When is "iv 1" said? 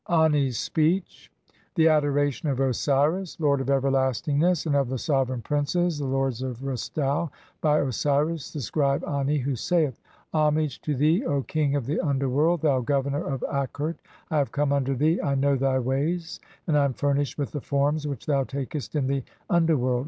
1.51-1.59